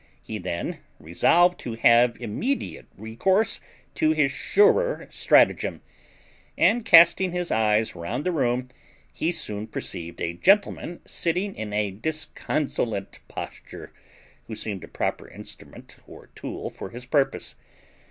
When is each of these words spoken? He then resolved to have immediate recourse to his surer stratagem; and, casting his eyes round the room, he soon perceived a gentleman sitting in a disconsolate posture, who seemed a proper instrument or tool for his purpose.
He 0.23 0.39
then 0.39 0.79
resolved 0.99 1.59
to 1.59 1.75
have 1.75 2.19
immediate 2.19 2.87
recourse 2.97 3.61
to 3.93 4.13
his 4.13 4.31
surer 4.31 5.05
stratagem; 5.11 5.81
and, 6.57 6.83
casting 6.83 7.33
his 7.33 7.51
eyes 7.51 7.95
round 7.95 8.23
the 8.25 8.31
room, 8.31 8.69
he 9.13 9.31
soon 9.31 9.67
perceived 9.67 10.19
a 10.19 10.33
gentleman 10.33 11.01
sitting 11.05 11.53
in 11.53 11.71
a 11.71 11.91
disconsolate 11.91 13.19
posture, 13.27 13.93
who 14.47 14.55
seemed 14.55 14.83
a 14.83 14.87
proper 14.87 15.27
instrument 15.27 15.97
or 16.07 16.31
tool 16.33 16.71
for 16.71 16.89
his 16.89 17.05
purpose. 17.05 17.55